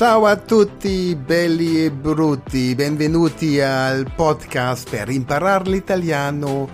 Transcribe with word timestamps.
Ciao 0.00 0.24
a 0.24 0.34
tutti 0.34 1.14
belli 1.14 1.84
e 1.84 1.90
brutti, 1.90 2.74
benvenuti 2.74 3.60
al 3.60 4.10
podcast 4.16 4.88
per 4.88 5.10
imparare 5.10 5.68
l'italiano 5.68 6.66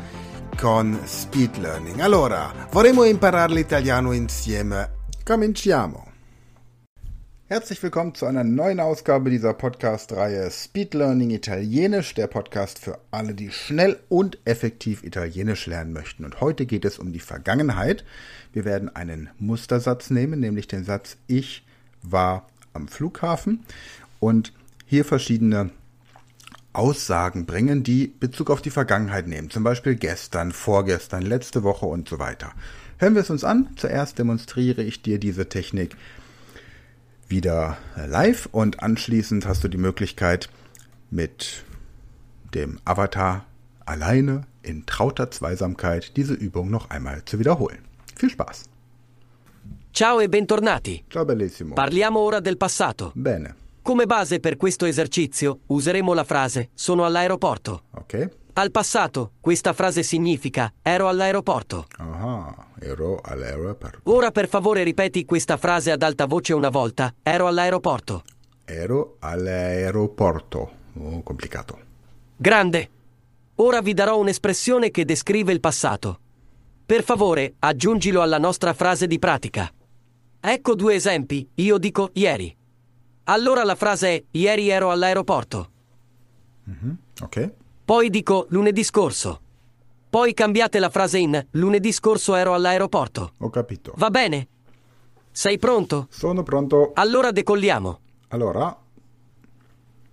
con 0.57 0.97
Speed 1.05 1.57
Learning. 1.57 1.99
Allora, 1.99 2.53
vorremmo 2.71 3.03
imparare 3.03 3.53
l'italiano 3.53 4.13
insieme. 4.13 4.91
Cominciamo. 5.25 6.13
Herzlich 7.47 7.83
willkommen 7.83 8.15
zu 8.15 8.27
einer 8.27 8.45
neuen 8.45 8.79
Ausgabe 8.79 9.29
dieser 9.29 9.55
Podcast-Reihe 9.55 10.49
Speed 10.49 10.95
Learning 10.95 11.31
Italienisch, 11.31 12.15
der 12.15 12.29
Podcast 12.29 12.79
für 12.79 13.01
alle, 13.11 13.35
die 13.35 13.51
schnell 13.51 13.99
und 14.09 14.39
effektiv 14.45 15.03
Italienisch 15.03 15.67
lernen 15.67 15.93
möchten. 15.93 16.25
Und 16.25 16.41
heute 16.41 16.65
geht 16.65 16.85
es 16.85 16.97
um 17.01 17.13
die 17.13 17.19
Vergangenheit. 17.19 18.05
Wir 18.53 18.65
werden 18.65 18.95
einen 18.95 19.31
Mustersatz 19.41 20.11
nehmen, 20.11 20.39
nämlich 20.39 20.69
den 20.69 20.85
Satz 20.85 21.17
Ich 21.27 21.65
war 22.03 22.47
am 22.77 22.89
Flughafen 22.89 23.65
und 24.21 24.53
hier 24.87 25.05
verschiedene 25.05 25.71
Aussagen 26.73 27.47
bringen, 27.47 27.83
die 27.83 28.07
Bezug 28.07 28.51
auf 28.51 28.63
die 28.63 28.71
Vergangenheit 28.71 29.27
nehmen. 29.27 29.51
Zum 29.51 29.65
Beispiel 29.65 29.97
gestern, 29.97 30.53
vorgestern, 30.53 31.23
letzte 31.23 31.63
Woche 31.63 31.87
und 31.87 32.09
so 32.09 32.19
weiter. 32.19 32.53
Hören 32.99 33.15
wir 33.15 33.23
es 33.23 33.31
uns 33.31 33.45
an. 33.45 33.71
Zuerst 33.77 34.19
demonstriere 34.19 34.83
ich 34.83 35.03
dir 35.03 35.19
diese 35.19 35.49
Technik 35.49 35.97
wieder 37.29 37.79
live 37.97 38.49
und 38.53 38.83
anschließend 38.83 39.47
hast 39.47 39.65
du 39.65 39.69
die 39.69 39.79
Möglichkeit 39.79 40.49
mit 41.11 41.65
dem 42.55 42.79
Avatar 42.85 43.47
alleine 43.85 44.43
in 44.63 44.87
trauter 44.87 45.31
Zweisamkeit 45.31 46.17
diese 46.17 46.35
Übung 46.35 46.71
noch 46.71 46.91
einmal 46.91 47.25
zu 47.25 47.39
wiederholen. 47.39 47.79
Viel 48.17 48.31
Spaß! 48.31 48.65
Ciao 49.97 50.21
e 50.21 50.29
bentornati. 50.29 51.03
Ciao 51.09 51.25
bellissimo. 51.25 51.73
Parliamo 51.73 52.19
ora 52.21 52.39
del 52.39 52.59
passato. 52.59 53.13
Bene, 53.15 53.55
Come 53.81 54.05
base 54.05 54.41
per 54.41 54.59
questo 54.59 54.85
esercizio 54.85 55.61
useremo 55.69 56.13
la 56.13 56.23
frase 56.23 56.69
sono 56.75 57.07
all'aeroporto. 57.07 57.85
ok. 57.93 58.29
Al 58.53 58.71
passato 58.71 59.31
questa 59.41 59.73
frase 59.73 60.03
significa 60.03 60.71
ero 60.83 61.09
all'aeroporto. 61.09 61.87
Aha, 61.97 62.67
ero 62.79 63.21
all'aeroporto. 63.23 64.01
Ora 64.13 64.31
per 64.33 64.49
favore 64.49 64.83
ripeti 64.83 65.25
questa 65.25 65.57
frase 65.57 65.91
ad 65.91 66.03
alta 66.03 66.27
voce 66.27 66.53
una 66.53 66.69
volta. 66.69 67.15
Ero 67.23 67.47
all'aeroporto. 67.47 68.23
Ero 68.67 69.17
all'aeroporto. 69.21 70.71
Oh, 71.01 71.23
complicato. 71.23 71.79
Grande. 72.37 72.91
Ora 73.55 73.81
vi 73.81 73.95
darò 73.95 74.19
un'espressione 74.19 74.91
che 74.91 75.07
descrive 75.07 75.55
il 75.55 75.61
passato. 75.61 76.21
Per 76.85 77.03
favore, 77.03 77.55
aggiungilo 77.61 78.21
alla 78.21 78.39
nostra 78.39 78.75
frase 78.75 79.07
di 79.07 79.19
pratica. 79.19 79.71
Ecco 80.49 80.77
due 80.77 80.95
esempi. 80.95 81.51
Io 81.55 81.77
dico 81.77 82.11
ieri. 82.13 82.57
Allora 83.25 83.65
la 83.65 83.75
frase 83.75 84.09
è 84.15 84.23
ieri 84.31 84.69
ero 84.69 84.93
all'aeroporto. 84.93 85.71
Ok. 87.21 87.53
Poi 87.85 88.09
dico 88.11 88.47
lunedì 88.51 88.85
scorso. 88.85 89.41
Poi 90.09 90.35
cambiate 90.35 90.79
la 90.79 90.89
frase 90.89 91.19
in 91.19 91.45
lunedì 91.51 91.91
scorso 91.91 92.37
ero 92.37 92.55
all'aeroporto. 92.55 93.33
Ho 93.39 93.51
capito. 93.51 93.93
Va 93.97 94.09
bene? 94.11 94.47
Sei 95.33 95.59
pronto? 95.59 96.07
Sono 96.11 96.45
pronto. 96.45 96.93
Allora 96.95 97.33
decolliamo. 97.33 97.99
Allora, 98.29 98.79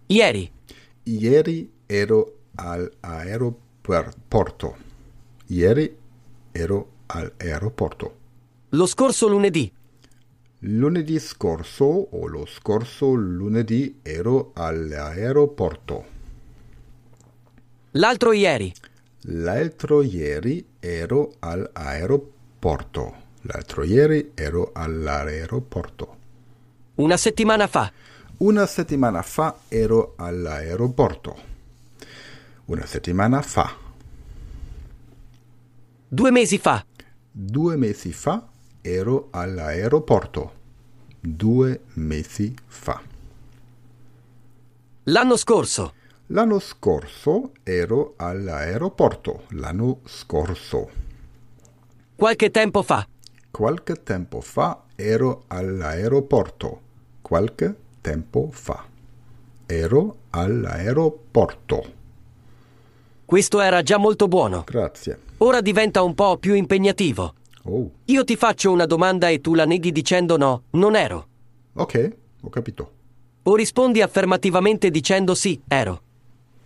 Ieri. 0.08 0.52
ieri 1.04 1.72
ero 1.86 2.38
all'aeroporto. 2.56 4.78
Ieri 5.46 5.96
ero 6.52 6.90
all'aeroporto. 7.06 8.16
Lo 8.70 8.88
scorso 8.88 9.28
lunedì. 9.28 9.72
Lunedì 10.66 11.20
scorso 11.20 11.84
o 11.84 12.26
lo 12.26 12.46
scorso 12.46 13.12
lunedì 13.12 14.00
ero 14.02 14.52
all'aeroporto. 14.54 16.06
L'altro 17.92 18.32
ieri. 18.32 18.74
L'altro 19.24 20.02
ieri 20.02 20.66
ero 20.80 21.34
all'aeroporto. 21.40 23.16
L'altro 23.42 23.84
ieri 23.84 24.32
ero 24.36 24.72
all'aeroporto. 24.74 26.18
Una 26.96 27.18
settimana 27.18 27.68
fa. 27.68 27.92
Una 28.38 28.66
settimana 28.66 29.22
fa 29.22 29.64
ero 29.68 30.14
all'aeroporto. 30.16 31.36
Una 32.66 32.86
settimana 32.86 33.42
fa. 33.42 33.76
Due 36.08 36.32
mesi 36.32 36.58
fa. 36.58 36.86
Due 37.30 37.76
mesi 37.76 38.14
fa 38.14 38.48
ero 38.84 39.30
all'aeroporto. 39.32 40.62
Due 41.26 41.84
mesi 41.94 42.54
fa. 42.66 43.02
L'anno 45.04 45.38
scorso. 45.38 45.94
L'anno 46.28 46.60
scorso 46.60 47.52
ero 47.64 48.16
all'aeroporto. 48.18 49.44
L'anno 49.52 50.00
scorso. 50.04 50.90
Qualche 52.14 52.52
tempo 52.52 52.84
fa. 52.84 53.08
Qualche 53.50 54.04
tempo 54.04 54.42
fa 54.42 54.84
ero 54.96 55.46
all'aeroporto. 55.48 56.82
Qualche 57.22 57.74
tempo 58.02 58.50
fa. 58.52 58.86
Ero 59.66 60.18
all'aeroporto. 60.32 61.94
Questo 63.24 63.62
era 63.62 63.82
già 63.82 63.96
molto 63.98 64.28
buono. 64.28 64.64
Grazie. 64.66 65.20
Ora 65.38 65.62
diventa 65.62 66.02
un 66.04 66.16
po' 66.16 66.38
più 66.38 66.54
impegnativo. 66.54 67.36
Oh, 67.66 67.90
Io 68.06 68.24
ti 68.26 68.36
faccio 68.36 68.72
una 68.72 68.86
domanda 68.86 69.30
e 69.30 69.40
tu 69.40 69.54
la 69.54 69.66
neghi 69.66 69.92
dicendo 69.92 70.36
no, 70.38 70.64
non 70.72 70.96
ero. 70.96 71.28
ok, 71.74 72.16
ho 72.42 72.50
capito. 72.50 72.92
O 73.44 73.56
rispondi 73.56 74.02
affermativamente 74.02 74.90
dicendo 74.92 75.34
sì, 75.36 75.62
ero. 75.68 76.02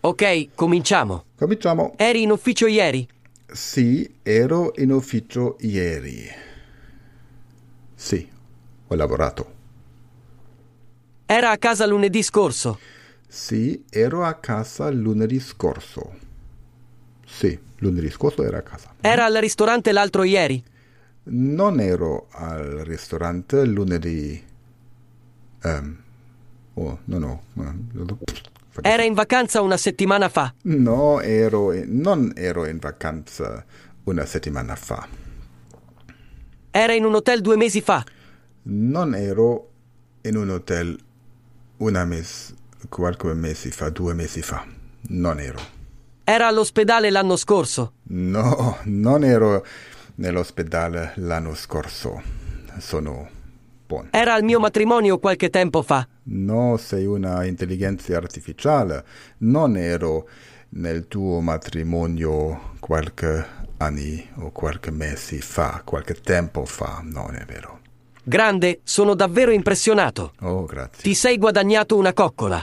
Ok, 0.02 0.50
cominciamo. 0.56 1.26
Cominciamo. 1.36 1.94
Eri 1.98 2.22
in 2.24 2.32
ufficio 2.32 2.66
ieri? 2.68 3.08
Sì, 3.52 4.10
ero 4.24 4.74
in 4.78 4.92
ufficio 4.92 5.58
ieri. 5.60 6.26
Sì, 7.96 8.28
ho 8.88 8.96
lavorato. 8.96 9.56
Era 11.26 11.52
a 11.52 11.58
casa 11.58 11.86
lunedì 11.86 12.24
scorso? 12.24 12.80
Sì, 13.28 13.84
ero 13.90 14.24
a 14.24 14.34
casa 14.36 14.90
lunedì 14.90 15.40
scorso. 15.40 16.16
Sì, 17.26 17.58
lunedì 17.78 18.10
scorso 18.10 18.44
ero 18.44 18.58
a 18.58 18.62
casa. 18.62 18.94
Era 19.02 19.26
al 19.26 19.36
ristorante 19.36 19.92
l'altro 19.92 20.24
ieri? 20.24 20.64
Non 21.30 21.80
ero 21.80 22.28
al 22.32 22.82
ristorante 22.86 23.66
lunedì. 23.66 24.42
Ehm. 25.64 25.98
oh, 26.76 27.00
no, 27.06 27.42
no. 27.54 28.20
Era 28.82 29.04
in 29.04 29.14
vacanza 29.14 29.62
una 29.62 29.78
settimana 29.78 30.30
fa? 30.30 30.54
No, 30.64 31.20
ero 31.20 31.74
in- 31.74 32.00
non 32.00 32.32
ero 32.36 32.66
in 32.66 32.78
vacanza 32.78 33.66
una 34.04 34.26
settimana 34.26 34.76
fa. 34.76 35.06
Era 36.72 36.94
in 36.94 37.04
un 37.04 37.16
hotel 37.16 37.42
due 37.42 37.58
mesi 37.58 37.82
fa? 37.82 38.04
Non 38.64 39.16
ero 39.16 39.70
in 40.22 40.38
un 40.38 40.50
hotel 40.50 40.98
una 41.78 42.06
mes, 42.06 42.54
qualche 42.88 43.34
mese 43.34 43.72
fa, 43.72 43.90
due 43.90 44.14
mesi 44.14 44.42
fa. 44.42 44.66
Non 45.10 45.40
ero. 45.40 45.60
Era 46.24 46.48
all'ospedale 46.48 47.10
l'anno 47.10 47.36
scorso? 47.36 47.94
No, 48.04 48.78
non 48.84 49.24
ero 49.24 49.66
nell'ospedale 50.18 51.14
l'anno 51.16 51.56
scorso. 51.56 52.22
Sono 52.78 53.28
buono. 53.86 54.10
Era 54.12 54.34
al 54.34 54.44
mio 54.44 54.60
matrimonio 54.60 55.18
qualche 55.18 55.50
tempo 55.50 55.82
fa? 55.82 56.08
No, 56.24 56.78
sei 56.78 57.06
una 57.06 57.46
intelligenza 57.46 58.16
artificiale. 58.16 59.04
Non 59.40 59.78
ero 59.78 60.28
nel 60.70 61.08
tuo 61.08 61.40
matrimonio 61.40 62.74
qualche 62.80 63.46
anni 63.78 64.28
o 64.36 64.52
qualche 64.52 64.92
mese 64.92 65.40
fa, 65.40 65.82
qualche 65.84 66.16
tempo 66.16 66.66
fa. 66.66 67.02
Non 67.04 67.36
è 67.36 67.46
vero. 67.46 67.80
Grande, 68.24 68.82
sono 68.84 69.14
davvero 69.14 69.52
impressionato. 69.52 70.34
Oh, 70.42 70.66
grazie. 70.66 71.02
Ti 71.02 71.14
sei 71.14 71.38
guadagnato 71.38 71.96
una 71.96 72.12
coccola. 72.12 72.62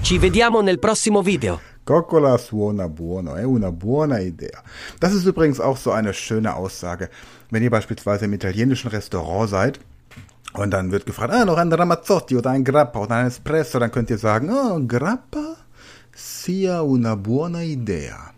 Ci 0.00 0.18
vediamo 0.18 0.60
nel 0.62 0.80
prossimo 0.80 1.22
video. 1.22 1.60
Coccola 1.84 2.38
suona 2.38 2.88
buono, 2.88 3.34
è 3.34 3.44
una 3.44 3.72
buona 3.72 4.20
Idee. 4.20 4.56
Das 5.00 5.12
ist 5.12 5.26
übrigens 5.26 5.60
auch 5.60 5.76
so 5.76 5.90
eine 5.92 6.12
schöne 6.12 6.54
Aussage. 6.54 7.10
Wenn 7.50 7.62
ihr 7.62 7.70
beispielsweise 7.70 8.26
im 8.26 8.32
italienischen 8.32 8.90
Restaurant 8.90 9.50
seid 9.50 9.80
und 10.52 10.70
dann 10.70 10.92
wird 10.92 11.06
gefragt, 11.06 11.32
ah, 11.32 11.44
noch 11.44 11.56
ein 11.56 11.72
Ramazzotti 11.72 12.36
oder 12.36 12.50
ein 12.50 12.64
Grappa 12.64 13.00
oder 13.00 13.16
ein 13.16 13.26
Espresso, 13.26 13.78
dann 13.78 13.90
könnt 13.90 14.10
ihr 14.10 14.18
sagen, 14.18 14.50
oh, 14.50 14.80
Grappa 14.86 15.56
sia 16.14 16.82
una 16.82 17.16
buona 17.16 17.62
idea. 17.62 18.32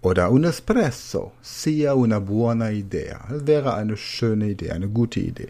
Oder 0.00 0.30
un 0.30 0.44
espresso 0.44 1.32
sia 1.40 1.94
una 1.94 2.20
buona 2.20 2.70
idea. 2.70 3.20
Das 3.28 3.46
wäre 3.46 3.74
eine 3.74 3.96
schöne 3.96 4.50
Idee, 4.50 4.70
eine 4.70 4.88
gute 4.88 5.20
Idee. 5.20 5.48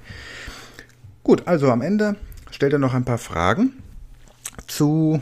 Gut, 1.25 1.43
also 1.47 1.71
am 1.71 1.83
Ende 1.83 2.17
stellt 2.51 2.73
er 2.73 2.79
noch 2.79 2.95
ein 2.95 3.05
paar 3.05 3.19
Fragen 3.19 3.73
zu 4.69 5.21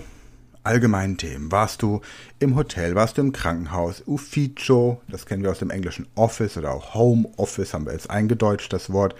allgemeinen 0.65 1.17
Themen. 1.17 1.51
Warst 1.51 1.83
du 1.83 2.01
im 2.39 2.57
Hotel, 2.57 2.95
warst 2.95 3.19
du 3.19 3.23
im 3.23 3.33
Krankenhaus, 3.33 4.03
Ufficio, 4.07 5.01
das 5.09 5.27
kennen 5.27 5.43
wir 5.43 5.51
aus 5.51 5.59
dem 5.59 5.71
englischen 5.71 6.07
Office 6.15 6.57
oder 6.57 6.73
auch 6.73 6.95
Home 6.95 7.29
Office, 7.37 7.75
haben 7.75 7.87
wir 7.87 7.93
jetzt 7.93 8.11
eingedeutscht 8.11 8.73
das 8.73 8.93
Wort. 8.93 9.15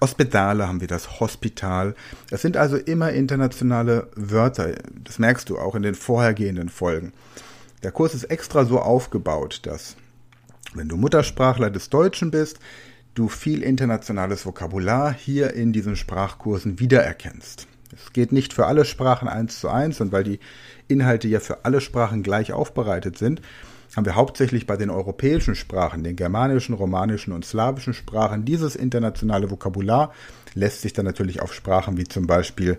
Ospitale 0.00 0.68
haben 0.68 0.80
wir 0.80 0.86
das 0.86 1.18
Hospital. 1.18 1.94
Es 2.30 2.42
sind 2.42 2.56
also 2.56 2.76
immer 2.76 3.12
internationale 3.12 4.08
Wörter. 4.14 4.76
Das 5.02 5.18
merkst 5.18 5.50
du 5.50 5.58
auch 5.58 5.74
in 5.74 5.82
den 5.82 5.96
vorhergehenden 5.96 6.68
Folgen. 6.68 7.12
Der 7.82 7.90
Kurs 7.90 8.14
ist 8.14 8.24
extra 8.24 8.64
so 8.64 8.80
aufgebaut, 8.80 9.60
dass 9.64 9.96
wenn 10.74 10.88
du 10.88 10.96
Muttersprachler 10.96 11.70
des 11.70 11.90
Deutschen 11.90 12.30
bist, 12.30 12.58
du 13.14 13.28
viel 13.28 13.62
internationales 13.62 14.46
Vokabular 14.46 15.12
hier 15.12 15.54
in 15.54 15.72
diesen 15.72 15.96
Sprachkursen 15.96 16.78
wiedererkennst. 16.78 17.66
Es 17.94 18.12
geht 18.12 18.32
nicht 18.32 18.52
für 18.52 18.66
alle 18.66 18.84
Sprachen 18.84 19.28
eins 19.28 19.60
zu 19.60 19.68
eins 19.68 20.00
und 20.00 20.12
weil 20.12 20.24
die 20.24 20.40
Inhalte 20.88 21.28
ja 21.28 21.40
für 21.40 21.64
alle 21.64 21.80
Sprachen 21.80 22.22
gleich 22.22 22.52
aufbereitet 22.52 23.18
sind, 23.18 23.40
haben 23.96 24.04
wir 24.04 24.16
hauptsächlich 24.16 24.66
bei 24.66 24.76
den 24.76 24.90
europäischen 24.90 25.54
Sprachen, 25.54 26.04
den 26.04 26.16
germanischen, 26.16 26.74
romanischen 26.74 27.32
und 27.32 27.44
slawischen 27.44 27.94
Sprachen, 27.94 28.44
dieses 28.44 28.76
internationale 28.76 29.50
Vokabular 29.50 30.12
lässt 30.54 30.82
sich 30.82 30.92
dann 30.92 31.06
natürlich 31.06 31.40
auf 31.40 31.54
Sprachen 31.54 31.96
wie 31.96 32.04
zum 32.04 32.26
Beispiel 32.26 32.78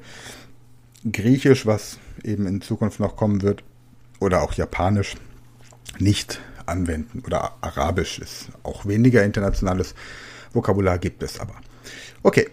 Griechisch, 1.09 1.65
was 1.65 1.97
eben 2.23 2.45
in 2.45 2.61
Zukunft 2.61 2.99
noch 2.99 3.15
kommen 3.15 3.41
wird, 3.41 3.63
oder 4.19 4.41
auch 4.41 4.53
Japanisch 4.53 5.15
nicht 5.97 6.41
anwenden. 6.65 7.23
Oder 7.25 7.53
Arabisch 7.61 8.19
ist 8.19 8.49
auch 8.63 8.85
weniger 8.85 9.23
internationales 9.23 9.95
Vokabular 10.51 10.97
gibt 10.97 11.23
es 11.23 11.39
aber. 11.39 11.55
Okay, 12.23 12.49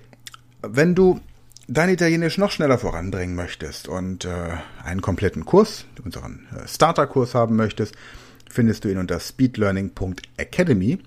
wenn 0.62 0.94
du 0.94 1.20
dein 1.68 1.88
Italienisch 1.88 2.38
noch 2.38 2.50
schneller 2.50 2.78
voranbringen 2.78 3.34
möchtest 3.34 3.88
und 3.88 4.24
äh, 4.24 4.30
einen 4.84 5.02
kompletten 5.02 5.44
Kurs, 5.44 5.86
unseren 6.04 6.46
äh, 6.54 6.66
Starter-Kurs 6.68 7.34
haben 7.34 7.56
möchtest, 7.56 7.94
findest 8.50 8.84
du 8.84 8.88
ihn 8.88 8.98
unter 8.98 9.20
speedlearning.academy 9.20 10.98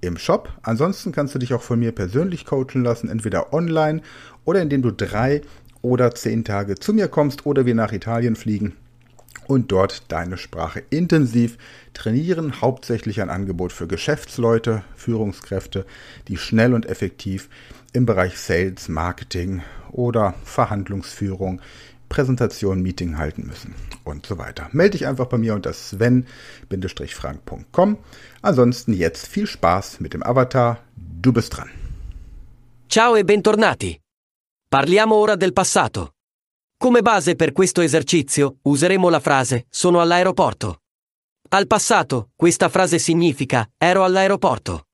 im 0.00 0.16
Shop. 0.16 0.52
Ansonsten 0.62 1.12
kannst 1.12 1.34
du 1.34 1.38
dich 1.38 1.54
auch 1.54 1.62
von 1.62 1.78
mir 1.78 1.92
persönlich 1.92 2.44
coachen 2.44 2.84
lassen, 2.84 3.08
entweder 3.08 3.52
online 3.52 4.02
oder 4.44 4.62
indem 4.62 4.82
du 4.82 4.92
drei 4.92 5.42
oder 5.82 6.14
zehn 6.14 6.44
Tage 6.44 6.76
zu 6.76 6.92
mir 6.92 7.08
kommst 7.08 7.46
oder 7.46 7.66
wir 7.66 7.74
nach 7.74 7.92
Italien 7.92 8.36
fliegen 8.36 8.74
und 9.46 9.70
dort 9.72 10.10
deine 10.10 10.38
Sprache 10.38 10.82
intensiv 10.90 11.58
trainieren. 11.94 12.60
Hauptsächlich 12.60 13.20
ein 13.20 13.30
Angebot 13.30 13.72
für 13.72 13.86
Geschäftsleute, 13.86 14.82
Führungskräfte, 14.96 15.86
die 16.28 16.36
schnell 16.36 16.74
und 16.74 16.86
effektiv 16.86 17.48
im 17.92 18.06
Bereich 18.06 18.38
Sales, 18.38 18.88
Marketing 18.88 19.62
oder 19.96 20.34
Verhandlungsführung, 20.44 21.60
Präsentation, 22.08 22.80
Meeting 22.82 23.18
halten 23.18 23.46
müssen 23.46 23.74
und 24.04 24.24
so 24.26 24.38
weiter. 24.38 24.68
Melde 24.72 24.98
dich 24.98 25.06
einfach 25.06 25.26
bei 25.26 25.38
mir 25.38 25.54
unter 25.54 25.72
sven-frank.com. 25.72 27.98
Ansonsten 28.42 28.92
jetzt 28.92 29.26
viel 29.26 29.46
Spaß 29.46 30.00
mit 30.00 30.12
dem 30.14 30.22
Avatar. 30.22 30.80
Du 30.94 31.32
bist 31.32 31.56
dran. 31.56 31.70
Ciao 32.88 33.16
e 33.16 33.24
bentornati. 33.24 33.98
Parliamo 34.68 35.14
ora 35.16 35.36
del 35.36 35.52
passato. 35.52 36.12
Come 36.78 37.02
base 37.02 37.34
per 37.34 37.50
questo 37.52 37.80
esercizio 37.80 38.58
useremo 38.62 39.08
la 39.08 39.18
frase 39.20 39.66
sono 39.70 40.00
all'aeroporto. 40.00 40.82
Al 41.48 41.66
passato, 41.66 42.30
questa 42.36 42.68
frase 42.68 42.98
significa 42.98 43.66
ero 43.78 44.04
all'aeroporto. 44.04 44.85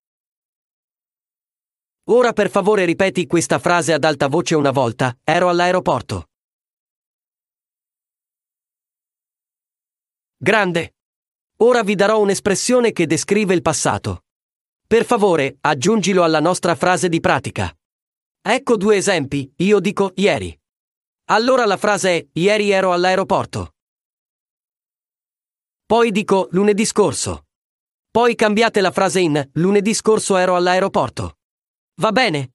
Ora 2.06 2.32
per 2.32 2.50
favore 2.50 2.84
ripeti 2.84 3.28
questa 3.28 3.60
frase 3.60 3.93
ad 3.93 4.02
alta 4.02 4.26
voce 4.26 4.56
una 4.56 4.72
volta, 4.72 5.16
ero 5.22 5.49
all'aeroporto. 5.49 6.31
Grande. 10.37 10.96
Ora 11.58 11.84
vi 11.84 11.94
darò 11.94 12.19
un'espressione 12.19 12.90
che 12.90 13.06
descrive 13.06 13.54
il 13.54 13.62
passato. 13.62 14.25
Per 14.84 15.04
favore, 15.04 15.58
aggiungilo 15.60 16.25
alla 16.25 16.40
nostra 16.40 16.75
frase 16.75 17.08
di 17.08 17.20
pratica. 17.20 17.72
Ecco 18.40 18.76
due 18.76 18.96
esempi, 18.96 19.52
io 19.58 19.78
dico 19.78 20.10
ieri. 20.16 20.58
Allora 21.26 21.64
la 21.66 21.76
frase 21.76 22.19
è 22.19 22.26
ieri 22.32 22.70
ero 22.70 22.93
all'aeroporto. 22.93 23.76
Poi 25.87 26.10
dico 26.10 26.48
lunedì 26.50 26.84
scorso. 26.84 27.46
Poi 28.10 28.34
cambiate 28.34 28.81
la 28.81 28.90
frase 28.90 29.20
in 29.20 29.50
lunedì 29.52 29.94
scorso 29.94 30.37
ero 30.37 30.56
all'aeroporto. 30.56 31.37
Va 31.94 32.10
bene? 32.10 32.54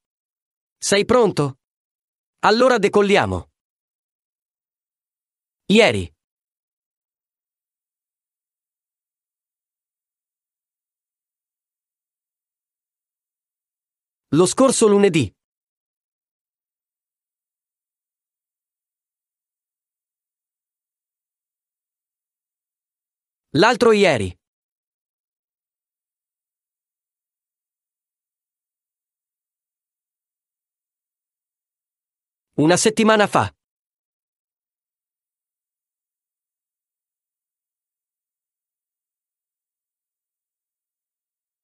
Sei 0.78 1.06
pronto? 1.06 1.60
Allora 2.40 2.78
decolliamo. 2.80 3.50
Ieri. 5.68 6.12
Lo 14.30 14.46
scorso 14.46 14.88
lunedì. 14.88 15.32
L'altro 23.52 23.92
ieri. 23.92 24.37
Una 32.60 32.76
settimana 32.76 33.28
fa. 33.28 33.54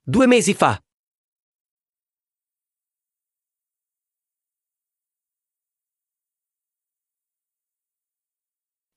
Due 0.06 0.28
mesi 0.28 0.54
fa. 0.54 0.80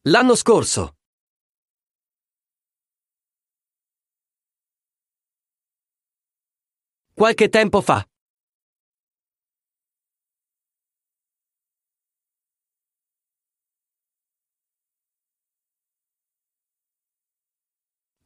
L'anno 0.02 0.34
scorso. 0.34 0.96
Qualche 7.14 7.48
tempo 7.48 7.80
fa. 7.80 8.06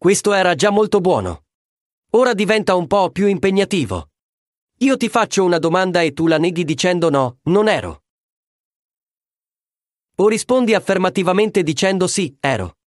Questo 0.03 0.33
era 0.33 0.55
già 0.55 0.71
molto 0.71 1.03
buono. 1.03 1.45
Ora 2.13 2.33
diventa 2.33 2.75
un 2.75 2.87
po' 2.87 3.11
più 3.11 3.27
impegnativo. 3.27 4.13
Io 4.79 4.97
ti 4.97 5.11
faccio 5.11 5.45
una 5.45 5.59
domanda 5.59 6.01
e 6.01 6.15
tu 6.15 6.27
la 6.27 6.39
neghi 6.39 6.65
dicendo 6.65 7.11
no, 7.11 7.41
non 7.43 7.69
ero. 7.69 8.05
O 10.17 10.27
rispondi 10.27 10.73
affermativamente 10.73 11.63
dicendo 11.63 12.07
sì, 12.07 12.35
ero. 12.41 12.79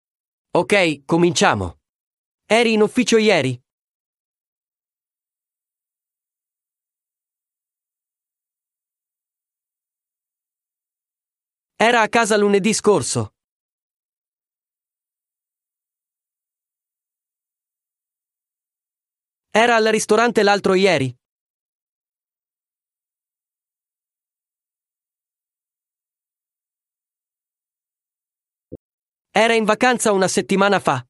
Ok, 0.53 1.05
cominciamo. 1.05 1.81
Eri 2.47 2.73
in 2.73 2.81
ufficio 2.81 3.19
ieri? 3.19 3.63
Era 11.77 12.01
a 12.01 12.09
casa 12.09 12.39
lunedì 12.39 12.73
scorso. 12.73 13.35
Era 19.55 19.77
al 19.77 19.85
ristorante 19.89 20.43
l'altro 20.43 20.73
ieri? 20.73 21.15
Era 29.31 29.53
in 29.55 29.65
vacanza 29.65 30.13
una 30.13 30.27
settimana 30.27 30.81
fa. 30.81 31.07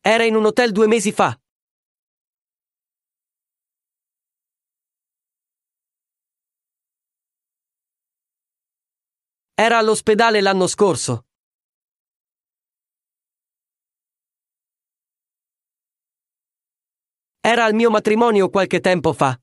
Era 0.00 0.24
in 0.24 0.34
un 0.34 0.46
hotel 0.46 0.72
due 0.72 0.86
mesi 0.86 1.12
fa. 1.12 1.38
Era 9.54 9.76
all'ospedale 9.76 10.40
l'anno 10.40 10.66
scorso. 10.66 11.26
Era 17.44 17.64
al 17.64 17.74
mio 17.74 17.90
matrimonio 17.90 18.48
qualche 18.50 18.78
tempo 18.78 19.12
fa. 19.12 19.36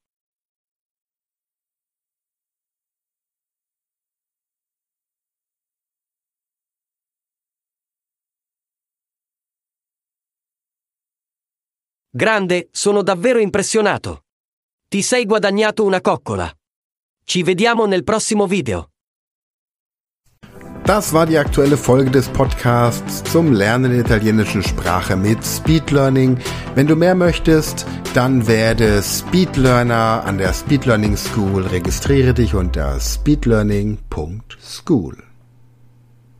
Grande, 12.09 12.69
sono 12.71 13.03
davvero 13.03 13.39
impressionato. 13.39 14.23
Ti 14.87 15.01
sei 15.01 15.25
guadagnato 15.25 15.83
una 15.83 15.99
coccola. 15.99 16.49
Ci 17.25 17.43
vediamo 17.43 17.85
nel 17.85 18.05
prossimo 18.05 18.47
video. 18.47 18.91
Das 20.89 21.13
war 21.13 21.27
die 21.27 21.37
aktuelle 21.37 21.77
Folge 21.77 22.09
des 22.09 22.27
Podcasts 22.29 23.23
zum 23.31 23.53
Lernen 23.53 23.91
der 23.91 23.99
italienischen 23.99 24.63
Sprache 24.63 25.15
mit 25.15 25.45
Speed 25.45 25.91
Learning. 25.91 26.39
Wenn 26.73 26.87
du 26.87 26.95
mehr 26.95 27.13
möchtest, 27.13 27.85
dann 28.15 28.47
werde 28.47 29.03
Speedlearner 29.03 30.23
an 30.25 30.39
der 30.39 30.51
Speed 30.51 30.87
Learning 30.87 31.15
School. 31.15 31.67
Registriere 31.67 32.33
dich 32.33 32.55
unter 32.55 32.99
speedlearning.school. 32.99 35.28